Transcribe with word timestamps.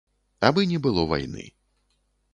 Абы 0.49 0.63
не 0.71 0.79
было 0.87 1.05
вайны. 1.13 1.45